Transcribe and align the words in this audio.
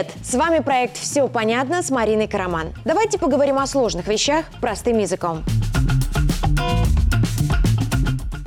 Привет! 0.00 0.14
С 0.22 0.34
вами 0.34 0.60
проект 0.60 0.96
«Все 0.96 1.28
понятно» 1.28 1.82
с 1.82 1.90
Мариной 1.90 2.26
Караман. 2.26 2.72
Давайте 2.86 3.18
поговорим 3.18 3.58
о 3.58 3.66
сложных 3.66 4.06
вещах 4.06 4.46
простым 4.60 4.96
языком. 4.96 5.44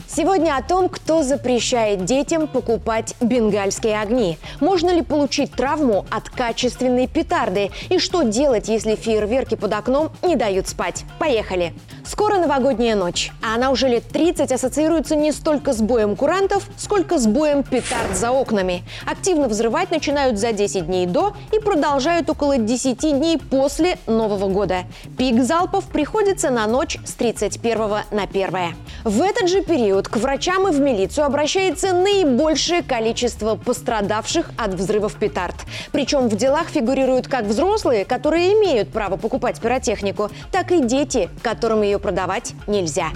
Сегодня 0.08 0.58
о 0.58 0.63
том, 0.63 0.89
кто 0.89 1.21
запрещает 1.21 2.06
детям 2.06 2.47
покупать 2.47 3.13
бенгальские 3.21 3.99
огни. 3.99 4.39
Можно 4.62 4.96
ли 4.96 5.03
получить 5.03 5.52
травму 5.52 6.08
от 6.10 6.29
качественной 6.29 7.08
петарды? 7.08 7.70
И 7.90 7.99
что 7.99 8.24
делать, 8.24 8.67
если 8.67 8.96
фейерверки 8.96 9.54
под 9.56 9.74
окном 9.74 10.12
не 10.24 10.35
дают 10.35 10.67
спать? 10.67 11.04
Поехали! 11.20 11.74
Скоро 12.14 12.38
новогодняя 12.38 12.96
ночь, 12.96 13.32
а 13.42 13.56
она 13.56 13.72
уже 13.72 13.88
лет 13.88 14.04
30 14.08 14.52
ассоциируется 14.52 15.16
не 15.16 15.32
столько 15.32 15.74
с 15.74 15.82
боем 15.82 16.16
курантов, 16.16 16.70
сколько 16.77 17.17
с 17.17 17.26
боем 17.26 17.63
петард 17.63 18.16
за 18.16 18.30
окнами. 18.30 18.84
Активно 19.08 19.48
взрывать 19.48 19.90
начинают 19.90 20.38
за 20.38 20.52
10 20.52 20.85
дней 20.85 21.07
до 21.07 21.34
и 21.52 21.57
продолжают 21.57 22.30
около 22.30 22.59
10 22.59 22.99
дней 22.99 23.40
после 23.40 23.98
Нового 24.05 24.48
года. 24.48 24.84
Пик 25.18 25.41
залпов 25.41 25.85
приходится 25.85 26.52
на 26.52 26.68
ночь 26.68 26.99
с 27.04 27.13
31 27.13 27.77
на 28.12 28.23
1. 28.32 28.76
В 29.05 29.21
этот 29.23 29.49
же 29.49 29.63
период 29.63 30.07
к 30.07 30.18
врачам 30.18 30.68
и 30.68 30.71
в 30.71 30.80
милицию 30.80 31.26
обращается 31.26 31.93
наибольшее 31.93 32.84
количество 32.84 33.55
пострадавших 33.55 34.52
от 34.55 34.76
взрывов 34.76 35.16
петард. 35.16 35.55
Причем 35.91 36.30
в 36.30 36.35
делах 36.35 36.68
фигурируют 36.68 37.27
как 37.27 37.45
взрослые, 37.45 38.05
которые 38.05 38.54
имеют 38.54 38.91
право 38.91 39.18
покупать 39.18 39.59
пиротехнику, 39.59 40.30
так 40.52 40.71
и 40.71 40.80
дети, 40.80 41.32
которым 41.41 41.82
ее 41.82 42.02
продавать 42.03 42.53
нельзя 42.67 43.12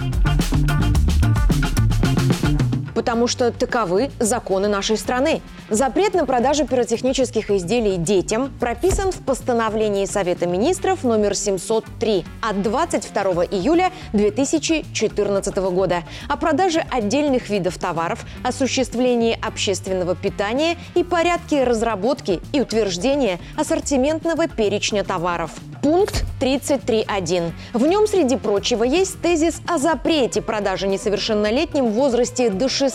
потому 2.98 3.28
что 3.28 3.52
таковы 3.52 4.10
законы 4.18 4.66
нашей 4.66 4.96
страны. 4.96 5.40
Запрет 5.70 6.14
на 6.14 6.26
продажу 6.26 6.66
пиротехнических 6.66 7.48
изделий 7.48 7.96
детям 7.96 8.52
прописан 8.58 9.12
в 9.12 9.18
постановлении 9.18 10.04
Совета 10.04 10.48
министров 10.48 11.04
номер 11.04 11.36
703 11.36 12.24
от 12.42 12.60
22 12.60 13.22
июля 13.52 13.92
2014 14.14 15.56
года 15.56 16.02
о 16.28 16.36
продаже 16.36 16.84
отдельных 16.90 17.50
видов 17.50 17.78
товаров, 17.78 18.24
осуществлении 18.42 19.38
общественного 19.46 20.16
питания 20.16 20.76
и 20.96 21.04
порядке 21.04 21.62
разработки 21.62 22.40
и 22.52 22.60
утверждения 22.60 23.38
ассортиментного 23.56 24.48
перечня 24.48 25.04
товаров. 25.04 25.52
Пункт 25.82 26.24
33.1. 26.40 27.52
В 27.74 27.86
нем, 27.86 28.08
среди 28.08 28.36
прочего, 28.36 28.82
есть 28.82 29.20
тезис 29.22 29.60
о 29.68 29.78
запрете 29.78 30.42
продажи 30.42 30.88
несовершеннолетним 30.88 31.90
в 31.90 31.92
возрасте 31.92 32.50
до 32.50 32.68
16 32.68 32.87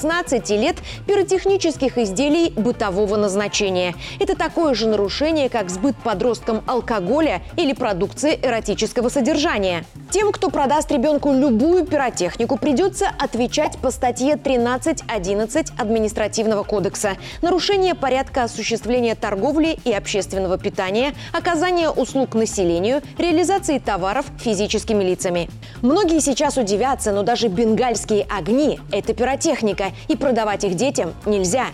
лет 0.56 0.78
пиротехнических 1.08 1.98
изделий 1.98 2.52
бытового 2.52 3.16
назначения. 3.16 3.96
Это 4.20 4.36
такое 4.36 4.74
же 4.74 4.88
нарушение, 4.88 5.50
как 5.50 5.70
сбыт 5.70 5.96
подросткам 6.04 6.64
алкоголя 6.68 7.42
или 7.58 7.74
продукции 7.74 8.40
эротического 8.42 9.10
содержания. 9.10 9.86
Тем, 10.14 10.32
кто 10.32 10.52
продаст 10.52 10.92
ребенку 10.92 11.34
любую 11.34 11.88
пиротехнику, 11.88 12.56
придется 12.56 13.08
отвечать 13.18 13.80
по 13.80 13.90
статье 13.90 14.36
13.11 14.36 15.72
Административного 15.76 16.62
кодекса. 16.62 17.18
Нарушение 17.42 17.96
порядка 17.96 18.44
осуществления 18.44 19.16
торговли 19.16 19.80
и 19.84 19.92
общественного 19.92 20.60
питания, 20.60 21.16
оказание 21.32 21.90
услуг 21.90 22.36
населению 22.36 23.02
реализации 23.18 23.80
товаров 23.80 24.28
физическими 24.38 25.04
лицами. 25.04 25.50
Многие 25.82 26.20
сейчас 26.20 26.58
удивятся, 26.58 27.12
но 27.12 27.24
даже 27.24 27.48
бенгальские 27.48 28.28
огни– 28.30 28.80
это 28.92 29.16
пиротехника, 29.16 29.86
и 30.10 30.16
продавать 30.16 30.64
их 30.64 30.76
детям 30.76 31.16
нельзя. 31.26 31.70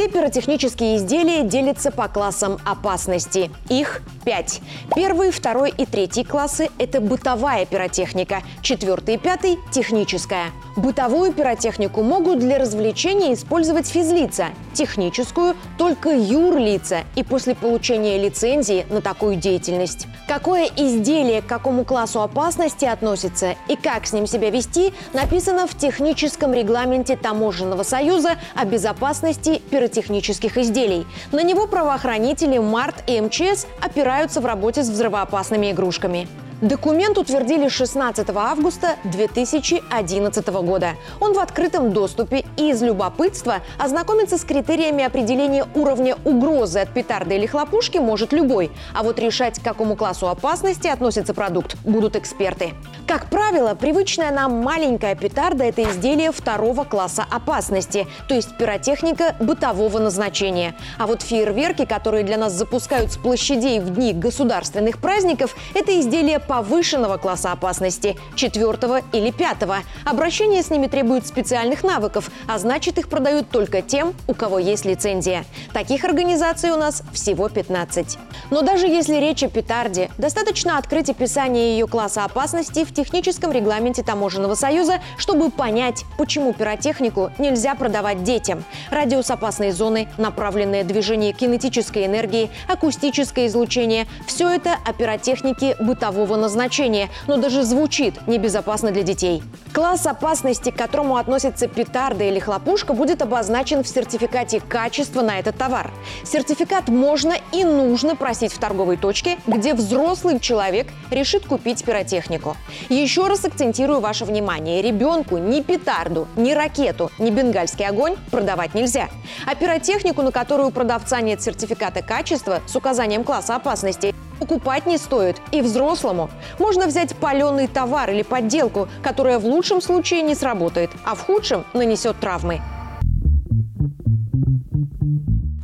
Все 0.00 0.08
пиротехнические 0.08 0.96
изделия 0.96 1.42
делятся 1.42 1.90
по 1.90 2.08
классам 2.08 2.56
опасности. 2.64 3.50
Их 3.68 4.00
5. 4.24 4.60
Первый, 4.94 5.30
второй 5.30 5.74
и 5.76 5.84
третий 5.84 6.24
классы– 6.24 6.70
это 6.78 7.02
бытовая 7.02 7.66
пиротехника. 7.66 8.42
Четвертый 8.62 9.16
и 9.16 9.18
пятый– 9.18 9.58
техническая. 9.70 10.52
Бытовую 10.76 11.34
пиротехнику 11.34 12.02
могут 12.02 12.38
для 12.38 12.58
развлечения 12.58 13.34
использовать 13.34 13.88
физлица, 13.88 14.46
техническую– 14.72 15.54
только 15.78 16.10
юрлица 16.10 17.00
и 17.16 17.22
после 17.22 17.54
получения 17.54 18.18
лицензии 18.18 18.86
на 18.88 19.02
такую 19.02 19.36
деятельность. 19.36 20.06
Какое 20.26 20.66
изделие 20.76 21.42
к 21.42 21.46
какому 21.46 21.84
классу 21.84 22.22
опасности 22.22 22.86
относится 22.86 23.56
и 23.68 23.76
как 23.76 24.06
с 24.06 24.12
ним 24.12 24.26
себя 24.26 24.48
вести, 24.50 24.94
написано 25.12 25.66
в 25.66 25.76
техническом 25.76 26.54
регламенте 26.54 27.16
Таможенного 27.16 27.82
союза 27.82 28.36
о 28.54 28.64
безопасности 28.64 29.60
пиротехнических 29.90 30.56
изделий. 30.56 31.06
На 31.32 31.42
него 31.42 31.66
правоохранители 31.66 32.58
МАРТ 32.58 33.04
и 33.06 33.20
МЧС 33.20 33.66
опираются 33.80 34.40
в 34.40 34.46
работе 34.46 34.82
с 34.82 34.88
взрывоопасными 34.88 35.72
игрушками. 35.72 36.28
Документ 36.60 37.16
утвердили 37.16 37.68
16 37.68 38.28
августа 38.34 38.96
2011 39.04 40.46
года. 40.48 40.90
Он 41.18 41.32
в 41.32 41.38
открытом 41.38 41.94
доступе 41.94 42.44
и 42.58 42.68
из 42.68 42.82
любопытства 42.82 43.62
ознакомиться 43.78 44.36
с 44.36 44.44
критериями 44.44 45.02
определения 45.02 45.64
уровня 45.74 46.16
угрозы 46.26 46.80
от 46.80 46.92
петарды 46.92 47.36
или 47.36 47.46
хлопушки 47.46 47.96
может 47.96 48.34
любой. 48.34 48.70
А 48.94 49.02
вот 49.02 49.18
решать, 49.18 49.58
к 49.58 49.64
какому 49.64 49.96
классу 49.96 50.28
опасности 50.28 50.86
относится 50.86 51.32
продукт, 51.32 51.76
будут 51.82 52.14
эксперты. 52.14 52.74
Как 53.06 53.30
правило, 53.30 53.74
привычная 53.74 54.30
нам 54.30 54.62
маленькая 54.62 55.14
петарда– 55.14 55.64
это 55.66 55.82
изделие 55.84 56.30
второго 56.30 56.84
класса 56.84 57.24
опасности, 57.30 58.06
то 58.28 58.34
есть 58.34 58.54
пиротехника 58.58 59.34
бытового 59.40 59.98
назначения. 59.98 60.76
А 60.98 61.06
вот 61.06 61.22
фейерверки, 61.22 61.86
которые 61.86 62.22
для 62.22 62.36
нас 62.36 62.52
запускают 62.52 63.12
с 63.12 63.16
площадей 63.16 63.80
в 63.80 63.94
дни 63.94 64.12
государственных 64.12 64.98
праздников– 64.98 65.56
это 65.74 65.98
изделия 65.98 66.38
повышенного 66.50 67.16
класса 67.16 67.52
опасности, 67.52 68.16
четвертого 68.34 69.02
или 69.12 69.30
пятого. 69.30 69.84
Обращение 70.04 70.64
с 70.64 70.70
ними 70.70 70.88
требует 70.88 71.24
специальных 71.24 71.84
навыков, 71.84 72.28
а 72.48 72.58
значит 72.58 72.98
их 72.98 73.08
продают 73.08 73.50
только 73.50 73.82
тем, 73.82 74.14
у 74.26 74.34
кого 74.34 74.58
есть 74.58 74.84
лицензия. 74.84 75.44
Таких 75.72 76.02
организаций 76.02 76.72
у 76.72 76.76
нас 76.76 77.04
всего 77.12 77.48
15. 77.48 78.18
Но 78.50 78.62
даже 78.62 78.88
если 78.88 79.14
речь 79.14 79.44
о 79.44 79.48
петарде, 79.48 80.10
достаточно 80.18 80.76
открыть 80.76 81.08
описание 81.08 81.78
ее 81.78 81.86
класса 81.86 82.24
опасности 82.24 82.84
в 82.84 82.92
техническом 82.92 83.52
регламенте 83.52 84.02
Таможенного 84.02 84.56
союза, 84.56 84.98
чтобы 85.18 85.52
понять, 85.52 86.04
почему 86.18 86.52
пиротехнику 86.52 87.30
нельзя 87.38 87.76
продавать 87.76 88.24
детям. 88.24 88.64
Радиус 88.90 89.30
опасной 89.30 89.70
зоны, 89.70 90.08
направленное 90.18 90.82
движение 90.82 91.32
кинетической 91.32 92.06
энергии, 92.06 92.50
акустическое 92.66 93.46
излучение– 93.46 94.08
все 94.26 94.48
это 94.48 94.74
о 94.84 94.92
пиротехнике 94.92 95.76
бытового 95.78 96.39
назначения, 96.40 97.10
но 97.26 97.36
даже 97.36 97.62
звучит 97.62 98.26
небезопасно 98.26 98.90
для 98.90 99.02
детей. 99.02 99.42
Класс 99.72 100.06
опасности, 100.06 100.70
к 100.70 100.76
которому 100.76 101.16
относится 101.16 101.68
петарда 101.68 102.24
или 102.24 102.40
хлопушка, 102.40 102.92
будет 102.92 103.22
обозначен 103.22 103.84
в 103.84 103.88
сертификате 103.88 104.60
качества 104.60 105.22
на 105.22 105.38
этот 105.38 105.56
товар. 105.56 105.92
Сертификат 106.24 106.88
можно 106.88 107.34
и 107.52 107.62
нужно 107.64 108.16
просить 108.16 108.52
в 108.52 108.58
торговой 108.58 108.96
точке, 108.96 109.38
где 109.46 109.74
взрослый 109.74 110.40
человек 110.40 110.88
решит 111.10 111.46
купить 111.46 111.84
пиротехнику. 111.84 112.56
Еще 112.88 113.26
раз 113.26 113.44
акцентирую 113.44 114.00
ваше 114.00 114.24
внимание. 114.24 114.82
Ребенку 114.82 115.38
ни 115.38 115.60
петарду, 115.60 116.26
ни 116.36 116.52
ракету, 116.52 117.10
ни 117.18 117.30
бенгальский 117.30 117.86
огонь 117.86 118.16
продавать 118.30 118.74
нельзя. 118.74 119.08
А 119.46 119.54
пиротехнику, 119.54 120.22
на 120.22 120.32
которую 120.32 120.68
у 120.68 120.72
продавца 120.72 121.20
нет 121.20 121.42
сертификата 121.42 122.02
качества 122.02 122.60
с 122.66 122.74
указанием 122.74 123.24
класса 123.24 123.56
опасности, 123.56 124.14
покупать 124.40 124.86
не 124.86 124.98
стоит 124.98 125.36
и 125.52 125.62
взрослому. 125.62 126.30
Можно 126.58 126.86
взять 126.86 127.14
паленый 127.14 127.68
товар 127.68 128.10
или 128.10 128.22
подделку, 128.22 128.88
которая 129.02 129.38
в 129.38 129.44
лучшем 129.44 129.80
случае 129.80 130.22
не 130.22 130.34
сработает, 130.34 130.90
а 131.04 131.14
в 131.14 131.20
худшем 131.20 131.64
нанесет 131.74 132.18
травмы. 132.18 132.60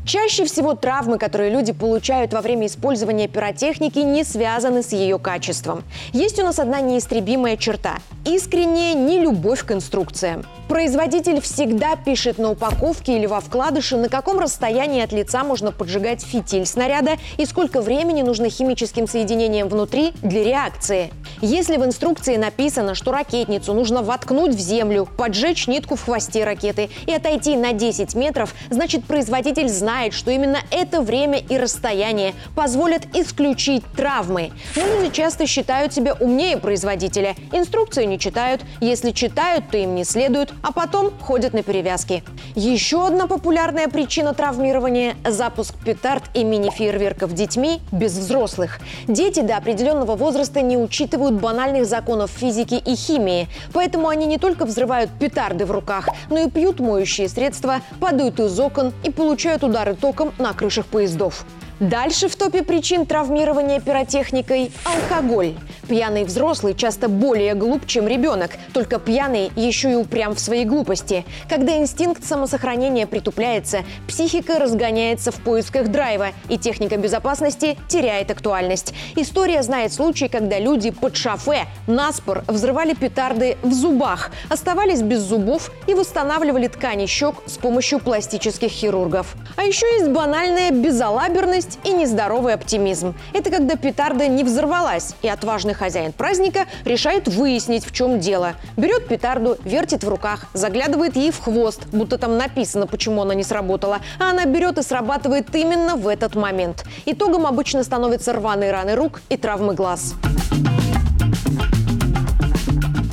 Чаще 0.06 0.44
всего 0.44 0.74
травмы, 0.74 1.18
которые 1.18 1.50
люди 1.50 1.72
получают 1.72 2.32
во 2.32 2.40
время 2.40 2.68
использования 2.68 3.26
пиротехники, 3.26 3.98
не 3.98 4.22
связаны 4.22 4.84
с 4.84 4.92
ее 4.92 5.18
качеством. 5.18 5.82
Есть 6.12 6.38
у 6.38 6.44
нас 6.44 6.60
одна 6.60 6.80
неистребимая 6.80 7.56
черта– 7.56 7.96
искренняя 8.26 8.94
нелюбовь 8.94 9.64
к 9.64 9.72
инструкциям. 9.72 10.44
Производитель 10.68 11.40
всегда 11.40 11.94
пишет 11.94 12.38
на 12.38 12.50
упаковке 12.50 13.16
или 13.16 13.26
во 13.26 13.40
вкладыше, 13.40 13.96
на 13.96 14.08
каком 14.08 14.40
расстоянии 14.40 15.00
от 15.00 15.12
лица 15.12 15.44
можно 15.44 15.70
поджигать 15.70 16.24
фитиль 16.24 16.66
снаряда 16.66 17.18
и 17.38 17.46
сколько 17.46 17.80
времени 17.80 18.22
нужно 18.22 18.50
химическим 18.50 19.06
соединением 19.06 19.68
внутри 19.68 20.12
для 20.22 20.42
реакции. 20.42 21.12
Если 21.40 21.76
в 21.76 21.84
инструкции 21.84 22.36
написано, 22.36 22.96
что 22.96 23.12
ракетницу 23.12 23.74
нужно 23.74 24.02
воткнуть 24.02 24.56
в 24.56 24.58
землю, 24.58 25.08
поджечь 25.16 25.68
нитку 25.68 25.94
в 25.94 26.04
хвосте 26.04 26.44
ракеты 26.44 26.90
и 27.06 27.12
отойти 27.12 27.56
на 27.56 27.72
10 27.72 28.16
метров, 28.16 28.52
значит 28.68 29.04
производитель 29.04 29.68
знает, 29.68 30.14
что 30.14 30.32
именно 30.32 30.58
это 30.72 31.00
время 31.00 31.38
и 31.38 31.56
расстояние 31.56 32.34
позволят 32.56 33.02
исключить 33.14 33.84
травмы. 33.96 34.50
Но 34.74 34.82
люди 34.84 35.14
часто 35.14 35.46
считают 35.46 35.94
себя 35.94 36.14
умнее 36.14 36.56
производителя. 36.56 37.36
Инструкция 37.52 38.06
не 38.06 38.15
не 38.16 38.18
читают, 38.18 38.62
если 38.80 39.10
читают, 39.10 39.64
то 39.70 39.76
им 39.76 39.94
не 39.94 40.04
следуют, 40.04 40.52
а 40.62 40.72
потом 40.72 41.12
ходят 41.20 41.52
на 41.52 41.62
перевязки. 41.62 42.24
Еще 42.54 43.06
одна 43.06 43.26
популярная 43.26 43.88
причина 43.88 44.32
травмирования– 44.32 45.16
запуск 45.28 45.74
петард 45.84 46.24
и 46.32 46.42
мини-фейерверков 46.42 47.34
детьми 47.34 47.80
без 47.92 48.16
взрослых. 48.16 48.80
Дети 49.06 49.40
до 49.40 49.58
определенного 49.58 50.16
возраста 50.16 50.62
не 50.62 50.78
учитывают 50.78 51.34
банальных 51.34 51.84
законов 51.84 52.30
физики 52.30 52.74
и 52.74 52.96
химии, 52.96 53.48
поэтому 53.74 54.08
они 54.08 54.24
не 54.24 54.38
только 54.38 54.64
взрывают 54.64 55.10
петарды 55.20 55.66
в 55.66 55.70
руках, 55.70 56.08
но 56.30 56.38
и 56.38 56.50
пьют 56.50 56.80
моющие 56.80 57.28
средства, 57.28 57.82
падают 58.00 58.40
из 58.40 58.58
окон 58.58 58.94
и 59.04 59.10
получают 59.10 59.62
удары 59.62 59.94
током 59.94 60.32
на 60.38 60.54
крышах 60.54 60.86
поездов. 60.86 61.44
Дальше 61.80 62.28
в 62.28 62.36
топе 62.36 62.62
причин 62.62 63.04
травмирования 63.04 63.80
пиротехникой– 63.80 64.72
алкоголь. 64.84 65.54
Пьяный 65.88 66.24
взрослый 66.24 66.74
часто 66.74 67.08
более 67.08 67.54
глуп, 67.54 67.86
чем 67.86 68.08
ребенок, 68.08 68.50
только 68.72 68.98
пьяный 68.98 69.52
еще 69.54 69.92
и 69.92 69.94
упрям 69.94 70.34
в 70.34 70.40
своей 70.40 70.64
глупости. 70.64 71.24
Когда 71.48 71.76
инстинкт 71.76 72.24
самосохранения 72.24 73.06
притупляется, 73.06 73.84
психика 74.08 74.58
разгоняется 74.58 75.30
в 75.30 75.36
поисках 75.36 75.88
драйва, 75.88 76.28
и 76.48 76.58
техника 76.58 76.96
безопасности 76.96 77.78
теряет 77.86 78.32
актуальность. 78.32 78.94
История 79.14 79.62
знает 79.62 79.92
случаи, 79.92 80.24
когда 80.24 80.58
люди 80.58 80.90
под 80.90 81.14
шофе 81.16 81.66
наспор 81.86 82.42
взрывали 82.48 82.94
петарды 82.94 83.56
в 83.62 83.72
зубах, 83.72 84.32
оставались 84.48 85.02
без 85.02 85.20
зубов 85.20 85.70
и 85.86 85.94
восстанавливали 85.94 86.66
ткани 86.66 87.06
щек 87.06 87.36
с 87.46 87.58
помощью 87.58 88.00
пластических 88.00 88.72
хирургов. 88.72 89.36
А 89.54 89.62
еще 89.62 89.86
есть 89.98 90.08
банальная 90.08 90.72
безалаберность 90.72 91.78
и 91.84 91.92
нездоровый 91.92 92.54
оптимизм. 92.54 93.14
Это 93.32 93.50
когда 93.50 93.76
петарда 93.76 94.26
не 94.26 94.42
взорвалась, 94.42 95.14
и 95.22 95.28
отважный 95.28 95.75
хозяин 95.76 96.12
праздника 96.12 96.66
решает 96.84 97.28
выяснить, 97.28 97.84
в 97.84 97.92
чем 97.92 98.18
дело. 98.18 98.54
Берет 98.76 99.08
петарду, 99.08 99.56
вертит 99.64 100.04
в 100.04 100.08
руках, 100.08 100.46
заглядывает 100.52 101.16
ей 101.16 101.30
в 101.30 101.40
хвост, 101.40 101.82
будто 101.92 102.18
там 102.18 102.36
написано, 102.36 102.86
почему 102.86 103.22
она 103.22 103.34
не 103.34 103.44
сработала, 103.44 104.00
а 104.18 104.30
она 104.30 104.44
берет 104.44 104.78
и 104.78 104.82
срабатывает 104.82 105.54
именно 105.54 105.96
в 105.96 106.08
этот 106.08 106.34
момент. 106.34 106.84
Итогом 107.04 107.46
обычно 107.46 107.84
становятся 107.84 108.32
рваные 108.32 108.72
раны 108.72 108.94
рук 108.94 109.20
и 109.28 109.36
травмы 109.36 109.74
глаз. 109.74 110.14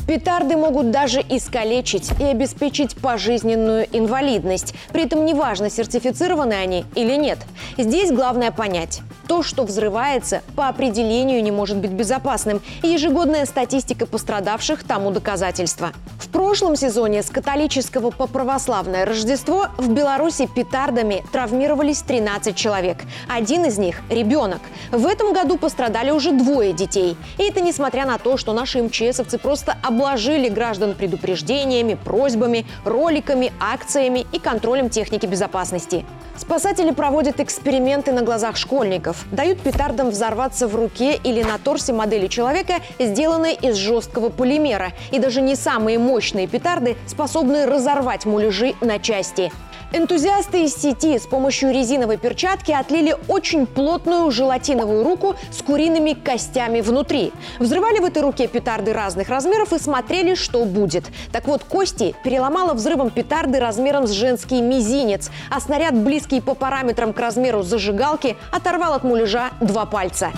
Петарды 0.07 0.57
могут 0.57 0.91
даже 0.91 1.21
искалечить 1.21 2.11
и 2.19 2.23
обеспечить 2.25 2.95
пожизненную 2.95 3.87
инвалидность. 3.91 4.75
При 4.91 5.05
этом 5.05 5.25
неважно, 5.25 5.69
сертифицированы 5.71 6.53
они 6.53 6.85
или 6.93 7.15
нет. 7.15 7.39
Здесь 7.77 8.11
главное 8.11 8.51
понять. 8.51 9.01
То, 9.27 9.41
что 9.43 9.63
взрывается, 9.63 10.41
по 10.55 10.67
определению 10.67 11.41
не 11.43 11.51
может 11.51 11.77
быть 11.77 11.91
безопасным. 11.91 12.61
И 12.81 12.87
ежегодная 12.87 13.45
статистика 13.45 14.05
пострадавших 14.05 14.83
тому 14.83 15.11
доказательство. 15.11 15.91
В 16.19 16.27
прошлом 16.29 16.75
сезоне 16.75 17.21
с 17.23 17.29
католического 17.29 18.09
по 18.09 18.27
православное 18.27 19.05
Рождество 19.05 19.67
в 19.77 19.89
Беларуси 19.89 20.49
петардами 20.53 21.23
травмировались 21.31 22.01
13 22.01 22.55
человек. 22.55 22.97
Один 23.29 23.65
из 23.65 23.77
них– 23.77 24.01
ребенок. 24.09 24.59
В 24.91 25.05
этом 25.05 25.33
году 25.33 25.57
пострадали 25.57 26.11
уже 26.11 26.31
двое 26.31 26.73
детей. 26.73 27.15
И 27.37 27.43
это 27.43 27.61
несмотря 27.61 28.05
на 28.05 28.17
то, 28.17 28.37
что 28.37 28.53
наши 28.53 28.81
МЧСовцы 28.81 29.37
просто 29.37 29.77
обложили 29.83 30.49
граждан 30.49 30.95
предупреждениями, 30.95 31.93
просьбами, 31.93 32.65
роликами, 32.83 33.53
акциями 33.59 34.25
и 34.31 34.39
контролем 34.39 34.89
техники 34.89 35.25
безопасности. 35.25 36.05
Спасатели 36.35 36.91
проводят 36.91 37.39
эксперименты 37.39 38.11
на 38.11 38.23
глазах 38.23 38.57
школьников, 38.57 39.12
дают 39.31 39.59
петардам 39.61 40.09
взорваться 40.09 40.67
в 40.67 40.75
руке 40.75 41.19
или 41.23 41.43
на 41.43 41.57
торсе 41.57 41.93
модели 41.93 42.27
человека, 42.27 42.75
сделанной 42.99 43.53
из 43.53 43.75
жесткого 43.75 44.29
полимера. 44.29 44.93
И 45.11 45.19
даже 45.19 45.41
не 45.41 45.55
самые 45.55 45.99
мощные 45.99 46.47
петарды 46.47 46.95
способны 47.07 47.65
разорвать 47.65 48.25
муляжи 48.25 48.73
на 48.81 48.99
части. 48.99 49.51
Энтузиасты 49.95 50.63
из 50.63 50.75
сети 50.75 51.19
с 51.19 51.27
помощью 51.27 51.71
резиновой 51.71 52.17
перчатки 52.17 52.71
отлили 52.71 53.15
очень 53.27 53.67
плотную 53.67 54.31
желатиновую 54.31 55.03
руку 55.03 55.35
с 55.51 55.61
куриными 55.61 56.13
костями 56.13 56.81
внутри. 56.81 57.31
Взрывали 57.59 57.99
в 57.99 58.05
этой 58.05 58.23
руке 58.23 58.47
петарды 58.47 58.91
разных 58.91 59.29
размеров 59.29 59.71
и 59.71 59.77
смотрели, 59.77 60.33
что 60.33 60.65
будет. 60.65 61.05
Так 61.31 61.47
вот, 61.47 61.63
кости 61.63 62.15
переломала 62.23 62.73
взрывом 62.73 63.11
петарды 63.11 63.59
размером 63.59 64.07
с 64.07 64.11
женский 64.11 64.61
мизинец, 64.61 65.29
а 65.51 65.59
снаряд, 65.59 65.95
близкий 65.95 66.41
по 66.41 66.55
параметрам 66.55 67.13
к 67.13 67.19
размеру 67.19 67.61
зажигалки, 67.61 68.35
оторвал 68.51 68.93
от 68.93 69.03
муляжа 69.03 69.51
два 69.61 69.85
пальца. 69.85 70.31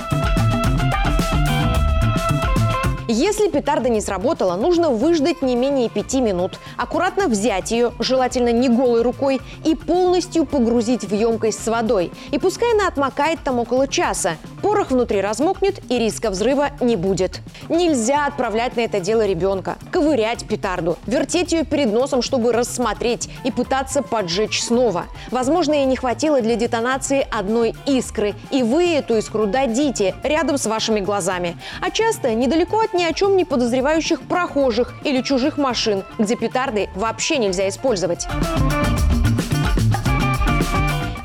Если 3.07 3.49
петарда 3.49 3.87
не 3.89 4.01
сработала, 4.01 4.55
нужно 4.55 4.89
выждать 4.89 5.43
не 5.43 5.55
менее 5.55 5.89
пяти 5.89 6.21
минут, 6.21 6.59
аккуратно 6.75 7.27
взять 7.27 7.69
ее, 7.69 7.91
желательно 7.99 8.51
не 8.51 8.67
голой 8.67 9.03
рукой, 9.03 9.41
и 9.63 9.75
полностью 9.75 10.45
погрузить 10.45 11.03
в 11.03 11.13
емкость 11.13 11.63
с 11.63 11.67
водой. 11.67 12.11
И 12.31 12.39
пускай 12.39 12.73
она 12.73 12.87
отмокает 12.87 13.39
там 13.43 13.59
около 13.59 13.87
часа. 13.87 14.37
Порох 14.63 14.89
внутри 14.89 15.21
размокнет 15.21 15.79
и 15.91 15.99
риска 15.99 16.31
взрыва 16.31 16.71
не 16.81 16.95
будет. 16.95 17.41
Нельзя 17.69 18.25
отправлять 18.25 18.75
на 18.75 18.81
это 18.81 18.99
дело 18.99 19.23
ребенка, 19.23 19.77
ковырять 19.91 20.47
петарду, 20.47 20.97
вертеть 21.05 21.51
ее 21.51 21.63
перед 21.63 21.93
носом, 21.93 22.23
чтобы 22.23 22.51
рассмотреть 22.51 23.29
и 23.43 23.51
пытаться 23.51 24.01
поджечь 24.01 24.63
снова. 24.63 25.05
Возможно, 25.29 25.73
ей 25.73 25.85
не 25.85 25.95
хватило 25.95 26.41
для 26.41 26.55
детонации 26.55 27.27
одной 27.31 27.75
искры, 27.85 28.33
и 28.49 28.63
вы 28.63 28.95
эту 28.95 29.17
искру 29.17 29.45
дадите 29.45 30.15
рядом 30.23 30.57
с 30.57 30.65
вашими 30.65 30.99
глазами. 30.99 31.55
А 31.81 31.91
часто 31.91 32.33
недалеко 32.33 32.79
от 32.79 32.94
ни 32.95 33.03
о 33.03 33.13
чем 33.13 33.37
не 33.37 33.45
подозревающих 33.45 34.21
прохожих 34.21 34.93
или 35.03 35.21
чужих 35.21 35.57
машин, 35.57 36.03
где 36.17 36.35
петарды 36.35 36.89
вообще 36.95 37.37
нельзя 37.37 37.67
использовать. 37.69 38.27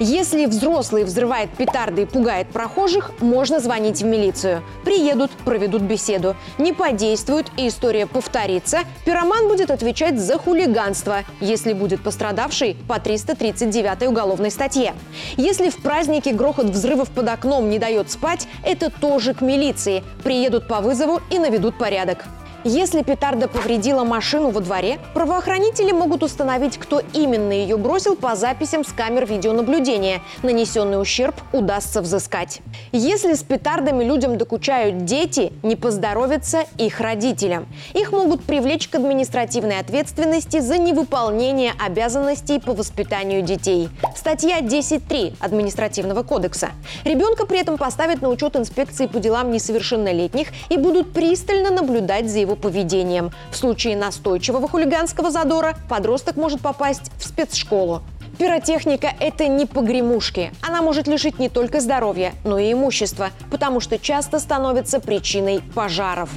Если 0.03 0.47
взрослый 0.47 1.05
взрывает 1.05 1.51
петарды 1.51 2.03
и 2.03 2.07
пугает 2.07 2.49
прохожих, 2.49 3.11
можно 3.21 3.61
звонить 3.61 4.01
в 4.01 4.07
милицию. 4.07 4.63
Приедут, 4.83 5.31
проведут 5.45 5.83
беседу. 5.83 6.37
Не 6.57 6.73
подействуют 6.73 7.53
и 7.59 7.69
история 7.69 8.07
повторится, 8.07 8.79
пироман 9.05 9.47
будет 9.47 9.71
отвечать 9.71 10.19
за 10.19 10.39
хулиганство, 10.39 11.25
если 11.43 11.75
будет 11.75 12.03
пострадавший 12.03 12.79
по 12.89 12.99
339 12.99 14.09
уголовной 14.09 14.51
статье. 14.51 14.95
Если 15.37 15.69
в 15.69 15.77
празднике 15.77 16.33
грохот 16.33 16.71
взрывов 16.71 17.11
под 17.11 17.29
окном 17.29 17.69
не 17.69 17.79
дает 17.79 18.11
спать, 18.11 18.49
это 18.65 18.89
тоже 18.89 19.35
к 19.35 19.43
милиции. 19.43 20.03
Приедут 20.25 20.67
по 20.67 20.81
вызову 20.81 21.21
и 21.31 21.39
наведут 21.39 21.77
порядок. 21.77 22.25
Если 22.65 23.03
петарда 23.03 23.49
повредила 23.49 24.05
машину 24.05 24.51
во 24.51 24.61
дворе, 24.61 24.99
правоохранители 25.15 25.93
могут 25.93 26.23
установить, 26.23 26.77
кто 26.77 27.01
именно 27.15 27.53
ее 27.53 27.79
бросил 27.79 28.17
по 28.17 28.37
записям 28.37 28.85
с 28.85 28.93
камер 28.93 29.25
видеонаблюдения. 29.25 30.21
Нанесенный 30.43 31.01
ущерб 31.01 31.35
удастся 31.55 32.03
взыскать. 32.03 32.61
Если 32.93 33.33
с 33.33 33.43
петардами 33.43 34.05
людям 34.05 34.37
докучают 34.37 35.07
дети, 35.07 35.55
не 35.63 35.75
поздоровится 35.75 36.65
их 36.77 37.01
родителям. 37.01 37.67
Их 37.95 38.13
могут 38.13 38.45
привлечь 38.45 38.89
к 38.89 38.95
административной 38.97 39.79
ответственности 39.79 40.61
за 40.61 40.77
невыполнение 40.77 41.73
обязанностей 41.83 42.61
по 42.61 42.75
воспитанию 42.75 43.41
детей. 43.41 43.89
Статья 44.15 44.61
10.3 44.61 45.37
Административного 45.41 46.23
кодекса. 46.25 46.73
Ребенка 47.05 47.47
при 47.47 47.59
этом 47.59 47.79
поставят 47.79 48.21
на 48.21 48.29
учет 48.29 48.55
инспекции 48.57 49.07
по 49.07 49.19
делам 49.19 49.51
несовершеннолетних 49.51 50.49
и 50.69 50.77
будут 50.77 51.15
пристально 51.15 51.71
наблюдать 51.71 52.29
за 52.29 52.41
его 52.41 52.50
его 52.51 52.57
поведением. 52.57 53.31
В 53.51 53.57
случае 53.57 53.97
настойчивого 53.97 54.69
хулиганского 54.69 55.31
задора 55.31 55.77
подросток 55.89 56.37
может 56.37 56.61
попасть 56.61 57.11
в 57.19 57.25
спецшколу. 57.25 58.03
Пиротехника– 58.39 59.13
это 59.21 59.49
не 59.49 59.67
погремушки. 59.67 60.53
Она 60.63 60.83
может 60.83 61.07
лишить 61.07 61.39
не 61.39 61.49
только 61.49 61.81
здоровья, 61.81 62.33
но 62.45 62.59
и 62.59 62.73
имущества, 62.73 63.31
потому 63.51 63.81
что 63.81 63.99
часто 63.99 64.39
становится 64.39 64.99
причиной 65.01 65.61
пожаров. 65.75 66.31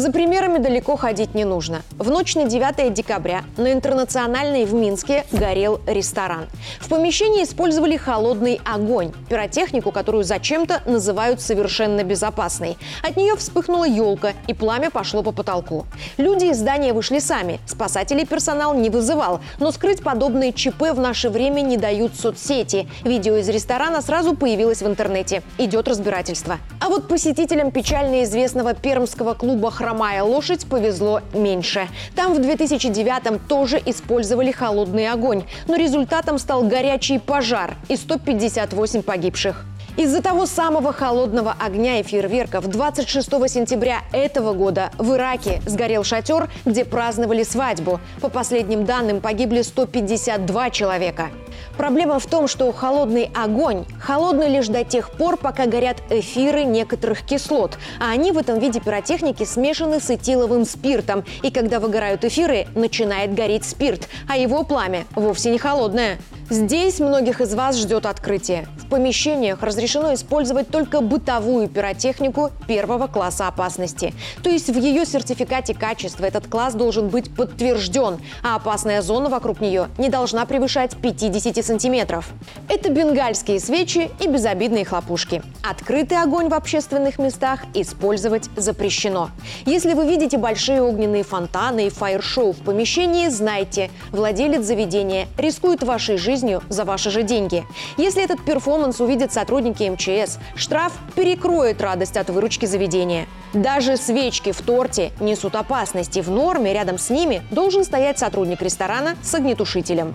За 0.00 0.10
примерами 0.10 0.56
далеко 0.56 0.96
ходить 0.96 1.34
не 1.34 1.44
нужно. 1.44 1.82
В 1.98 2.08
ночь 2.08 2.34
на 2.34 2.44
9 2.44 2.90
декабря 2.94 3.42
на 3.58 3.70
Интернациональной 3.70 4.64
в 4.64 4.72
Минске 4.72 5.26
горел 5.30 5.82
ресторан. 5.86 6.46
В 6.80 6.88
помещении 6.88 7.44
использовали 7.44 7.98
холодный 7.98 8.62
огонь, 8.64 9.12
пиротехнику, 9.28 9.92
которую 9.92 10.24
зачем-то 10.24 10.80
называют 10.86 11.42
совершенно 11.42 12.02
безопасной. 12.02 12.78
От 13.02 13.18
нее 13.18 13.36
вспыхнула 13.36 13.84
елка, 13.84 14.32
и 14.46 14.54
пламя 14.54 14.90
пошло 14.90 15.22
по 15.22 15.32
потолку. 15.32 15.84
Люди 16.16 16.46
из 16.46 16.56
здания 16.60 16.94
вышли 16.94 17.18
сами. 17.18 17.60
Спасателей 17.66 18.24
персонал 18.24 18.72
не 18.72 18.88
вызывал. 18.88 19.40
Но 19.58 19.70
скрыть 19.70 20.02
подобные 20.02 20.54
ЧП 20.54 20.92
в 20.94 20.98
наше 20.98 21.28
время 21.28 21.60
не 21.60 21.76
дают 21.76 22.14
соцсети. 22.14 22.88
Видео 23.04 23.36
из 23.36 23.50
ресторана 23.50 24.00
сразу 24.00 24.34
появилось 24.34 24.80
в 24.80 24.86
интернете. 24.86 25.42
Идет 25.58 25.88
разбирательство. 25.88 26.56
А 26.80 26.88
вот 26.88 27.06
посетителям 27.06 27.70
печально 27.70 28.24
известного 28.24 28.72
пермского 28.72 29.34
клуба 29.34 29.70
«Хромая 29.90 30.22
лошадь» 30.22 30.66
повезло 30.66 31.20
меньше. 31.34 31.88
Там 32.14 32.32
в 32.32 32.38
2009-м 32.38 33.40
тоже 33.40 33.82
использовали 33.84 34.52
холодный 34.52 35.08
огонь, 35.08 35.42
но 35.66 35.74
результатом 35.74 36.38
стал 36.38 36.62
горячий 36.62 37.18
пожар 37.18 37.74
и 37.88 37.96
158 37.96 39.02
погибших. 39.02 39.64
Из-за 39.96 40.22
того 40.22 40.46
самого 40.46 40.92
холодного 40.92 41.54
огня 41.58 41.98
и 41.98 42.02
фейерверков 42.02 42.68
26 42.68 43.28
сентября 43.50 44.02
этого 44.12 44.54
года 44.54 44.90
в 44.96 45.14
Ираке 45.14 45.60
сгорел 45.66 46.04
шатер, 46.04 46.48
где 46.64 46.84
праздновали 46.84 47.42
свадьбу. 47.42 48.00
По 48.20 48.28
последним 48.28 48.84
данным 48.84 49.20
погибли 49.20 49.62
152 49.62 50.70
человека. 50.70 51.30
Проблема 51.76 52.18
в 52.18 52.26
том, 52.26 52.46
что 52.46 52.70
холодный 52.72 53.30
огонь 53.34 53.84
холодный 54.00 54.48
лишь 54.48 54.68
до 54.68 54.84
тех 54.84 55.10
пор, 55.10 55.36
пока 55.36 55.66
горят 55.66 55.96
эфиры 56.08 56.64
некоторых 56.64 57.22
кислот, 57.22 57.78
а 57.98 58.10
они 58.10 58.32
в 58.32 58.38
этом 58.38 58.58
виде 58.58 58.80
пиротехники 58.80 59.44
смешаны 59.44 60.00
с 60.00 60.10
этиловым 60.10 60.64
спиртом. 60.64 61.24
И 61.42 61.50
когда 61.50 61.80
выгорают 61.80 62.24
эфиры, 62.24 62.66
начинает 62.74 63.34
гореть 63.34 63.64
спирт, 63.64 64.08
а 64.28 64.36
его 64.36 64.62
пламя 64.62 65.04
вовсе 65.14 65.50
не 65.50 65.58
холодное. 65.58 66.18
Здесь 66.50 66.98
многих 66.98 67.40
из 67.40 67.54
вас 67.54 67.76
ждет 67.76 68.06
открытие. 68.06 68.66
В 68.76 68.88
помещениях 68.88 69.62
разрешено 69.62 70.14
использовать 70.14 70.66
только 70.66 71.00
бытовую 71.00 71.68
пиротехнику 71.68 72.50
первого 72.66 73.06
класса 73.06 73.46
опасности. 73.46 74.12
То 74.42 74.50
есть 74.50 74.68
в 74.68 74.76
ее 74.76 75.06
сертификате 75.06 75.74
качества 75.74 76.24
этот 76.24 76.48
класс 76.48 76.74
должен 76.74 77.06
быть 77.08 77.32
подтвержден, 77.32 78.18
а 78.42 78.56
опасная 78.56 79.00
зона 79.00 79.28
вокруг 79.28 79.60
нее 79.60 79.90
не 79.96 80.08
должна 80.08 80.44
превышать 80.44 80.96
50 80.96 81.64
сантиметров. 81.64 82.28
Это 82.68 82.90
бенгальские 82.90 83.60
свечи 83.60 84.10
и 84.18 84.26
безобидные 84.26 84.84
хлопушки. 84.84 85.44
Открытый 85.62 86.20
огонь 86.20 86.48
в 86.48 86.54
общественных 86.54 87.20
местах 87.20 87.60
использовать 87.74 88.50
запрещено. 88.56 89.30
Если 89.66 89.94
вы 89.94 90.04
видите 90.08 90.36
большие 90.36 90.82
огненные 90.82 91.22
фонтаны 91.22 91.86
и 91.86 91.90
фаер-шоу 91.90 92.54
в 92.54 92.58
помещении, 92.64 93.28
знайте, 93.28 93.88
владелец 94.10 94.64
заведения 94.64 95.28
рискует 95.38 95.84
вашей 95.84 96.16
жизнью 96.16 96.39
жизнью 96.40 96.62
за 96.70 96.84
ваши 96.84 97.10
же 97.10 97.22
деньги. 97.22 97.66
Если 97.98 98.24
этот 98.24 98.42
перформанс 98.42 99.00
увидят 99.00 99.30
сотрудники 99.30 99.82
МЧС, 99.82 100.38
штраф 100.54 100.92
перекроет 101.14 101.82
радость 101.82 102.16
от 102.16 102.30
выручки 102.30 102.64
заведения. 102.64 103.26
Даже 103.52 103.98
свечки 103.98 104.52
в 104.52 104.62
торте 104.62 105.12
несут 105.20 105.54
опасности. 105.54 106.20
В 106.20 106.30
норме 106.30 106.72
рядом 106.72 106.96
с 106.96 107.10
ними 107.10 107.42
должен 107.50 107.84
стоять 107.84 108.18
сотрудник 108.18 108.62
ресторана 108.62 109.16
с 109.22 109.34
огнетушителем. 109.34 110.14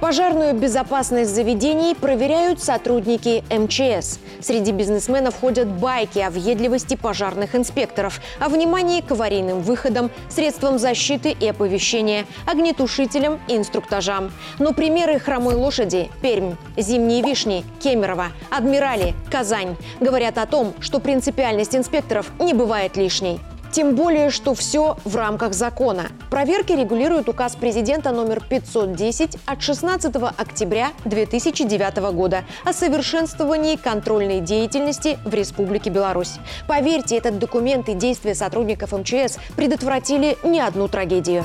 Пожарную 0.00 0.54
безопасность 0.54 1.34
заведений 1.34 1.94
проверяют 1.94 2.62
сотрудники 2.62 3.44
МЧС. 3.50 4.18
Среди 4.40 4.72
бизнесменов 4.72 5.38
ходят 5.38 5.68
байки 5.68 6.18
о 6.20 6.30
въедливости 6.30 6.96
пожарных 6.96 7.54
инспекторов, 7.54 8.18
о 8.38 8.48
внимании 8.48 9.02
к 9.02 9.12
аварийным 9.12 9.60
выходам, 9.60 10.10
средствам 10.30 10.78
защиты 10.78 11.36
и 11.38 11.46
оповещения, 11.46 12.24
огнетушителям 12.46 13.40
и 13.46 13.58
инструктажам. 13.58 14.32
Но 14.58 14.72
примеры 14.72 15.18
хромой 15.18 15.54
лошади, 15.54 16.10
Пермь, 16.22 16.54
зимние 16.78 17.22
вишни, 17.22 17.62
Кемерово, 17.80 18.28
Адмирали, 18.50 19.14
Казань 19.30 19.76
говорят 20.00 20.38
о 20.38 20.46
том, 20.46 20.72
что 20.80 21.00
принципиальность 21.00 21.76
инспекторов 21.76 22.30
не 22.40 22.54
бывает 22.54 22.96
лишней. 22.96 23.38
Тем 23.72 23.94
более, 23.94 24.30
что 24.30 24.54
все 24.54 24.96
в 25.04 25.14
рамках 25.14 25.54
закона. 25.54 26.08
Проверки 26.30 26.72
регулирует 26.72 27.28
указ 27.28 27.54
президента 27.54 28.10
номер 28.10 28.42
510 28.48 29.36
от 29.46 29.62
16 29.62 30.16
октября 30.36 30.88
2009 31.04 32.12
года 32.12 32.44
о 32.64 32.72
совершенствовании 32.72 33.76
контрольной 33.76 34.40
деятельности 34.40 35.18
в 35.24 35.32
Республике 35.32 35.90
Беларусь. 35.90 36.34
Поверьте, 36.66 37.16
этот 37.16 37.38
документ 37.38 37.88
и 37.88 37.94
действия 37.94 38.34
сотрудников 38.34 38.92
МЧС 38.92 39.38
предотвратили 39.56 40.36
не 40.42 40.60
одну 40.60 40.88
трагедию. 40.88 41.44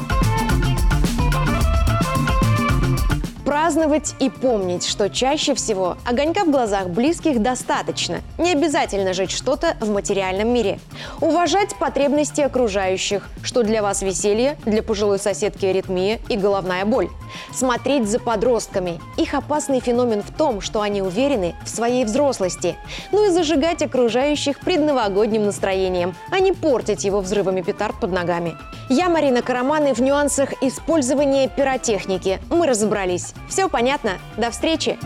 Праздновать 3.55 4.15
и 4.19 4.29
помнить, 4.29 4.85
что 4.85 5.09
чаще 5.09 5.55
всего 5.55 5.95
огонька 6.05 6.43
в 6.43 6.51
глазах 6.51 6.89
близких 6.89 7.41
достаточно. 7.41 8.19
Не 8.37 8.51
обязательно 8.51 9.13
жить 9.13 9.31
что-то 9.31 9.77
в 9.79 9.89
материальном 9.89 10.49
мире. 10.49 10.77
Уважать 11.21 11.73
потребности 11.79 12.41
окружающих, 12.41 13.29
что 13.43 13.63
для 13.63 13.81
вас 13.81 14.01
веселье, 14.01 14.57
для 14.65 14.83
пожилой 14.83 15.19
соседки 15.19 15.65
аритмия 15.65 16.19
и 16.27 16.35
головная 16.35 16.83
боль. 16.83 17.07
Смотреть 17.53 18.09
за 18.09 18.19
подростками. 18.19 18.99
Их 19.15 19.33
опасный 19.33 19.79
феномен 19.79 20.21
в 20.21 20.31
том, 20.31 20.59
что 20.59 20.81
они 20.81 21.01
уверены 21.01 21.55
в 21.63 21.69
своей 21.69 22.03
взрослости. 22.03 22.75
Ну 23.13 23.25
и 23.25 23.29
зажигать 23.29 23.81
окружающих 23.81 24.59
предновогодним 24.59 25.45
настроением, 25.45 26.13
а 26.29 26.39
не 26.39 26.51
портить 26.51 27.05
его 27.05 27.21
взрывами 27.21 27.61
петард 27.61 28.01
под 28.01 28.11
ногами. 28.11 28.57
Я 28.89 29.07
Марина 29.09 29.41
Караман 29.41 29.87
и 29.87 29.93
в 29.93 29.99
нюансах 29.99 30.61
использования 30.61 31.47
пиротехники 31.47 32.39
мы 32.51 32.67
разобрались. 32.67 33.33
Все 33.47 33.69
понятно? 33.69 34.17
До 34.37 34.51
встречи! 34.51 34.97